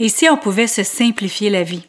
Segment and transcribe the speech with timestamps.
[0.00, 1.88] Et si on pouvait se simplifier la vie?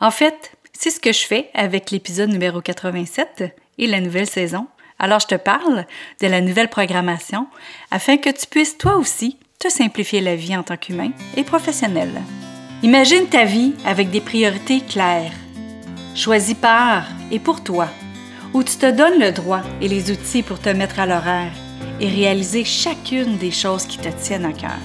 [0.00, 4.68] En fait, c'est ce que je fais avec l'épisode numéro 87 et la nouvelle saison.
[5.00, 5.84] Alors je te parle
[6.20, 7.48] de la nouvelle programmation
[7.90, 12.22] afin que tu puisses toi aussi te simplifier la vie en tant qu'humain et professionnel.
[12.84, 15.32] Imagine ta vie avec des priorités claires,
[16.14, 17.88] choisies par et pour toi,
[18.54, 21.52] où tu te donnes le droit et les outils pour te mettre à l'horaire
[21.98, 24.78] et réaliser chacune des choses qui te tiennent à cœur.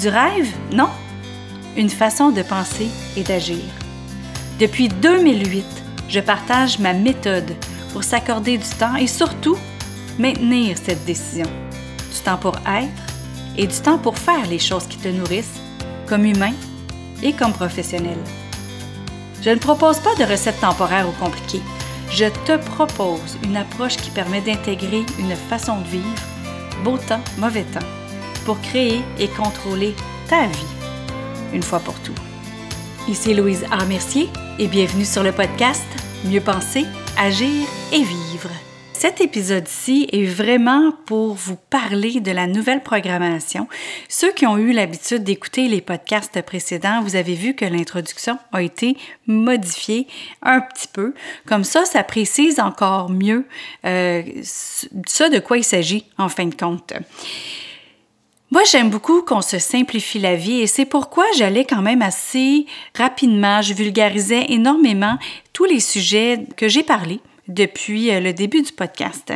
[0.00, 0.52] Du rêve?
[0.72, 0.88] Non,
[1.76, 3.62] une façon de penser et d'agir.
[4.60, 5.64] Depuis 2008,
[6.08, 7.54] je partage ma méthode
[7.92, 9.56] pour s'accorder du temps et surtout
[10.18, 11.48] maintenir cette décision.
[12.12, 13.14] Du temps pour être
[13.56, 15.60] et du temps pour faire les choses qui te nourrissent,
[16.06, 16.52] comme humain
[17.22, 18.18] et comme professionnel.
[19.42, 21.62] Je ne propose pas de recettes temporaires ou compliquées.
[22.10, 26.22] Je te propose une approche qui permet d'intégrer une façon de vivre,
[26.84, 27.86] beau temps, mauvais temps,
[28.44, 29.94] pour créer et contrôler
[30.28, 30.83] ta vie
[31.54, 32.14] une fois pour tout.
[33.08, 33.84] Ici Louise A.
[33.84, 35.86] Mercier et bienvenue sur le podcast
[36.24, 36.84] Mieux penser,
[37.18, 38.50] agir et vivre.
[38.94, 43.68] Cet épisode-ci est vraiment pour vous parler de la nouvelle programmation.
[44.08, 48.62] Ceux qui ont eu l'habitude d'écouter les podcasts précédents, vous avez vu que l'introduction a
[48.62, 48.96] été
[49.26, 50.06] modifiée
[50.40, 51.12] un petit peu.
[51.46, 53.44] Comme ça, ça précise encore mieux
[53.84, 56.94] euh, ça de quoi il s'agit en fin de compte.
[58.54, 62.66] Moi, j'aime beaucoup qu'on se simplifie la vie et c'est pourquoi j'allais quand même assez
[62.96, 65.18] rapidement, je vulgarisais énormément
[65.52, 69.32] tous les sujets que j'ai parlé depuis euh, le début du podcast.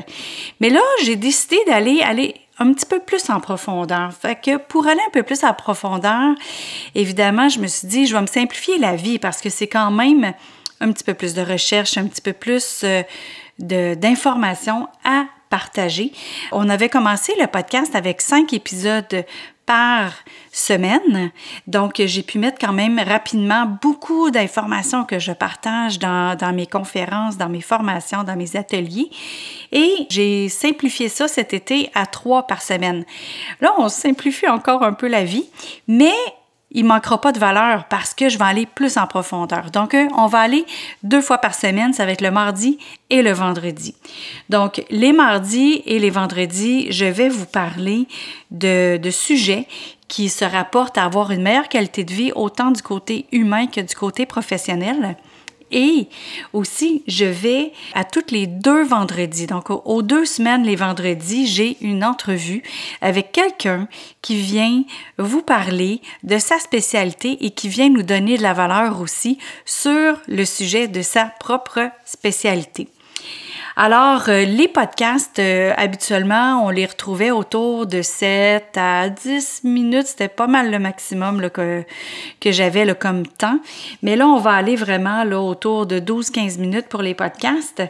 [0.60, 4.12] Mais là, j'ai décidé d'aller aller un petit peu plus en profondeur.
[4.12, 6.36] Fait que pour aller un peu plus en profondeur,
[6.94, 9.90] évidemment, je me suis dit, je vais me simplifier la vie parce que c'est quand
[9.90, 10.32] même
[10.78, 13.02] un petit peu plus de recherche, un petit peu plus euh,
[13.96, 16.12] d'informations à partager.
[16.52, 19.24] On avait commencé le podcast avec cinq épisodes
[19.68, 20.12] par
[20.50, 21.30] semaine.
[21.66, 27.36] Donc, j'ai pu mettre quand même rapidement beaucoup d'informations que je partage dans, mes conférences,
[27.36, 29.10] dans mes formations, dans mes ateliers.
[29.70, 33.04] Et j'ai simplifié ça cet été à trois par semaine.
[33.60, 35.44] Là, on simplifie encore un peu la vie,
[35.86, 36.14] mais
[36.70, 39.70] il manquera pas de valeur parce que je vais aller plus en profondeur.
[39.70, 40.66] Donc, euh, on va aller
[41.02, 42.78] deux fois par semaine, ça va être le mardi
[43.10, 43.94] et le vendredi.
[44.50, 48.06] Donc, les mardis et les vendredis, je vais vous parler
[48.50, 49.66] de, de sujets
[50.08, 53.80] qui se rapportent à avoir une meilleure qualité de vie, autant du côté humain que
[53.80, 55.16] du côté professionnel.
[55.70, 56.08] Et
[56.52, 59.46] aussi, je vais à toutes les deux vendredis.
[59.46, 62.62] Donc, aux deux semaines, les vendredis, j'ai une entrevue
[63.00, 63.88] avec quelqu'un
[64.22, 64.84] qui vient
[65.18, 70.16] vous parler de sa spécialité et qui vient nous donner de la valeur aussi sur
[70.26, 72.88] le sujet de sa propre spécialité.
[73.80, 80.08] Alors, euh, les podcasts, euh, habituellement, on les retrouvait autour de 7 à 10 minutes.
[80.08, 81.84] C'était pas mal le maximum que,
[82.40, 83.60] que j'avais comme temps.
[84.02, 87.84] Mais là, on va aller vraiment autour de 12-15 minutes pour les podcasts,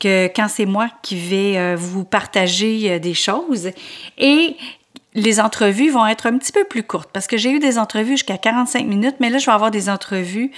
[0.00, 3.70] que quand c'est moi qui vais euh, vous partager des choses.
[4.18, 4.56] Et
[5.14, 8.16] les entrevues vont être un petit peu plus courtes parce que j'ai eu des entrevues
[8.16, 10.50] jusqu'à 45 minutes, mais là, je vais avoir des entrevues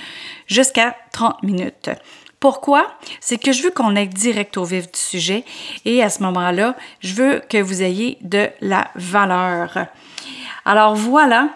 [0.46, 1.90] jusqu'à 30 minutes.
[2.40, 2.90] Pourquoi?
[3.20, 5.44] C'est que je veux qu'on aille direct au vif du sujet
[5.84, 9.86] et à ce moment-là, je veux que vous ayez de la valeur.
[10.64, 11.50] Alors voilà,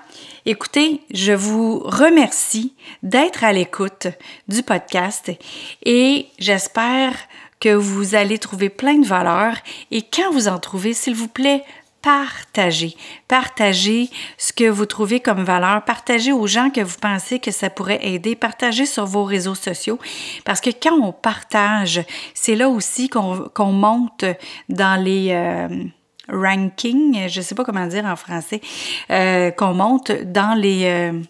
[0.45, 4.09] écoutez, je vous remercie d'être à l'écoute
[4.49, 5.33] du podcast
[5.87, 7.15] et j'espère
[7.61, 9.55] que vous allez trouver plein de valeur
[9.91, 11.65] et quand vous en trouvez, s'il vous plaît,
[12.05, 12.95] partagez.
[13.29, 15.83] Partagez ce que vous trouvez comme valeur.
[15.85, 18.37] Partagez aux gens que vous pensez que ça pourrait aider.
[18.37, 19.99] Partagez sur vos réseaux sociaux.
[20.45, 22.03] Parce que quand on partage,
[22.35, 24.25] c'est là aussi qu'on monte
[24.69, 25.31] dans les...
[25.31, 25.69] Euh,
[26.27, 28.63] rankings, je ne sais pas comment dire en français,
[29.11, 30.85] euh, qu'on monte dans les...
[30.85, 31.21] Euh,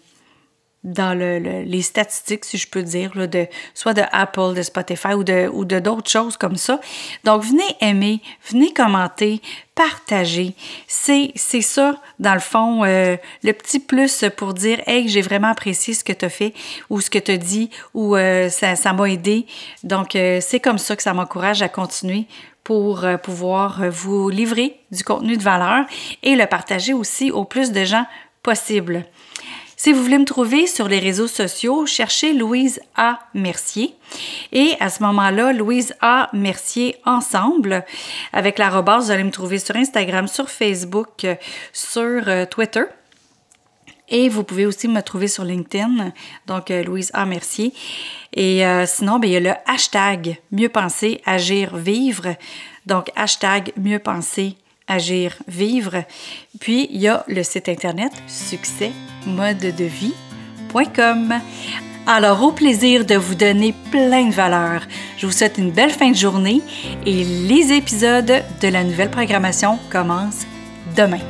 [0.85, 5.13] dans le, les statistiques, si je peux dire, là, de, soit de Apple, de Spotify
[5.15, 6.79] ou de ou d'autres choses comme ça.
[7.23, 9.41] Donc, venez aimer, venez commenter,
[9.73, 10.53] partager.
[10.87, 15.49] C'est, c'est ça, dans le fond, euh, le petit plus pour dire Hey, j'ai vraiment
[15.49, 16.53] apprécié ce que tu as fait
[16.91, 19.47] ou ce que tu as dit ou euh, ça, ça m'a aidé.
[19.83, 22.25] Donc, euh, c'est comme ça que ça m'encourage à continuer
[22.63, 25.85] pour pouvoir vous livrer du contenu de valeur
[26.23, 28.07] et le partager aussi au plus de gens
[28.41, 29.05] possible.
[29.77, 33.19] Si vous voulez me trouver sur les réseaux sociaux, cherchez Louise A.
[33.33, 33.93] Mercier.
[34.53, 36.29] Et à ce moment-là, Louise A.
[36.31, 37.83] Mercier ensemble.
[38.31, 41.27] Avec l'arrobase, vous allez me trouver sur Instagram, sur Facebook,
[41.73, 42.83] sur euh, Twitter.
[44.07, 46.13] Et vous pouvez aussi me trouver sur LinkedIn,
[46.47, 47.25] donc euh, Louise A.
[47.25, 47.73] Mercier.
[48.33, 52.35] Et euh, sinon, bien, il y a le hashtag Mieux penser, agir, vivre.
[52.85, 54.55] Donc, hashtag Mieux penser,
[54.87, 56.03] agir, vivre.
[56.61, 58.91] Puis, il y a le site Internet succès
[59.25, 60.13] mode de vie
[62.07, 64.81] Alors, au plaisir de vous donner plein de valeur.
[65.17, 66.61] Je vous souhaite une belle fin de journée
[67.05, 70.45] et les épisodes de la nouvelle programmation commencent
[70.95, 71.21] demain.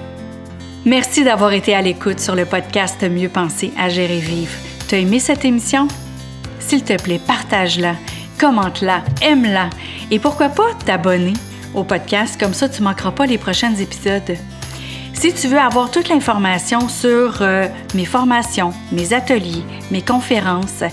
[0.85, 4.53] Merci d'avoir été à l'écoute sur le podcast Mieux penser à gérer vivre.
[4.87, 5.87] T'as aimé cette émission?
[6.59, 7.95] S'il te plaît, partage-la,
[8.39, 9.69] commente-la, aime-la
[10.11, 11.33] et pourquoi pas t'abonner
[11.73, 14.37] au podcast, comme ça tu ne manqueras pas les prochains épisodes.
[15.15, 20.83] Si tu veux avoir toute l'information sur euh, mes formations, mes ateliers, mes conférences,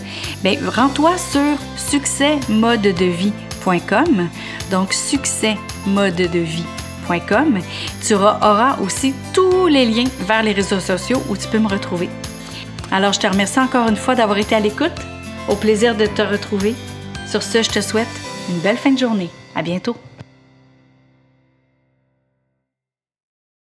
[0.43, 4.29] ben, rends-toi sur succèsmodedevie.com.
[4.71, 7.59] Donc, succèsmodedevie.com.
[8.07, 12.09] Tu auras aussi tous les liens vers les réseaux sociaux où tu peux me retrouver.
[12.93, 14.93] Alors, je te remercie encore une fois d'avoir été à l'écoute.
[15.49, 16.77] Au plaisir de te retrouver.
[17.27, 18.07] Sur ce, je te souhaite
[18.49, 19.31] une belle fin de journée.
[19.55, 19.95] À bientôt.